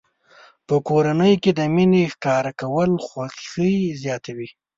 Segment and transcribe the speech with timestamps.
[0.67, 3.73] په کورنۍ کې د مینې ښکاره کول خوښي
[4.03, 4.49] زیاتوي.